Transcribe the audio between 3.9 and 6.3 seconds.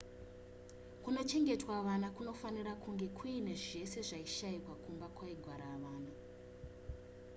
zvaishayikwa kumba kwaigara vana